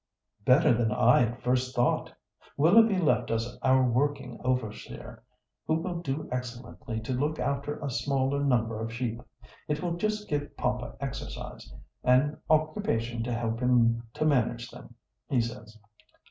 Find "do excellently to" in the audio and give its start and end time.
6.01-7.13